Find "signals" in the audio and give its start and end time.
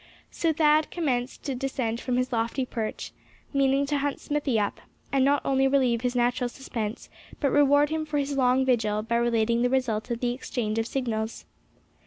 10.87-11.45